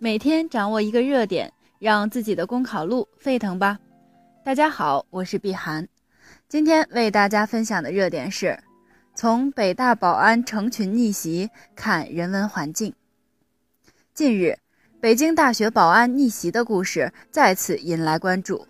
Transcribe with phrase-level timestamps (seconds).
[0.00, 3.76] 每天掌握一个热点，让自己的公考路沸腾吧！
[4.44, 5.88] 大家好，我是碧涵，
[6.48, 8.56] 今天为大家分享的热点是：
[9.16, 12.94] 从北大保安成群逆袭看人文环境。
[14.14, 14.56] 近日，
[15.00, 18.64] 北京大学保安逆袭的故事再次引来关注。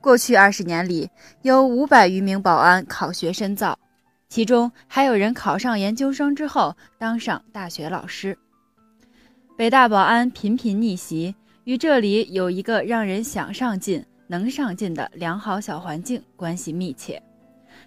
[0.00, 1.08] 过去二十年里，
[1.42, 3.78] 有五百余名保安考学深造。
[4.28, 8.36] 其中还有人考上研究生之后当上大学老师。
[9.58, 11.34] 北大保安频频逆袭，
[11.64, 17.20] 与这里有一个让人想上进、能上进的良好小环境关系密切。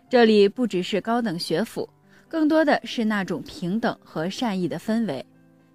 [0.10, 1.88] 这里不只是高等学府，
[2.28, 5.26] 更多的是那种平等和善意的氛围。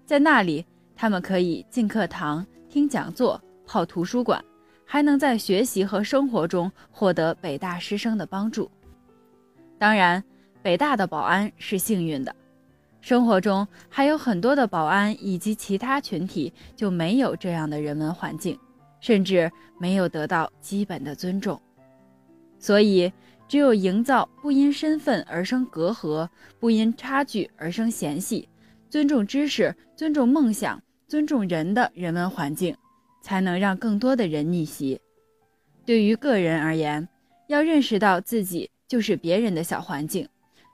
[0.05, 0.63] 在那里，
[0.95, 4.39] 他们可以进课堂、听讲座、泡图书馆，
[4.85, 8.69] 还能在学习和生活中获得北大师生的帮助。
[9.79, 10.23] 当然。
[10.63, 12.35] 北大的保安是幸运的，
[13.07, 18.59] 生活中还有很多的保安以及其他群体就没有这样的人文环境，
[18.99, 19.49] 甚至
[19.79, 21.57] 没有得到基本的尊重。
[22.59, 23.09] 所以，
[23.47, 26.27] 只有营造不因身份而生隔阂、
[26.59, 28.49] 不因差距而生嫌隙、
[28.89, 32.75] 尊重知识、尊重梦想、尊重人的人文环境，
[33.21, 34.99] 才能让更多的人逆袭。
[35.85, 37.07] 对于个人而言，
[37.47, 40.27] 要认识到自己就是别人的小环境。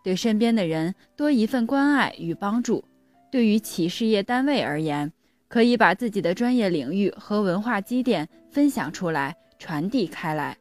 [0.04, 2.84] 对身边的人多一份关爱与帮助，
[3.32, 5.10] 对于企事业单位而言，
[5.48, 10.58] 可以把自己的专业领域和文化积淀分享出来，传递开来，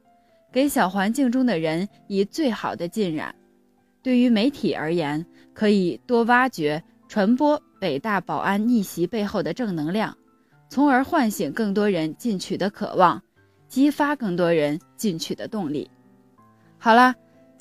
[0.52, 3.34] 给小环境中的人以最好的浸染。
[4.00, 10.16] 对于媒体而言，可以多挖掘、传播北大保安逆袭背后的正能量，
[10.68, 13.20] 从而唤醒更多人进取的渴望，
[13.68, 15.90] 激发更多人进取的动力。
[16.78, 17.14] 好了。